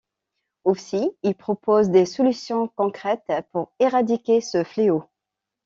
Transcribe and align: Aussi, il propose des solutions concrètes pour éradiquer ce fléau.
Aussi, 0.63 1.11
il 1.21 1.35
propose 1.35 1.91
des 1.91 2.07
solutions 2.07 2.67
concrètes 2.69 3.31
pour 3.51 3.71
éradiquer 3.77 4.41
ce 4.41 4.63
fléau. 4.63 5.03